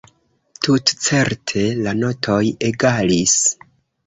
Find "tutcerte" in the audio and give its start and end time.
0.67-1.65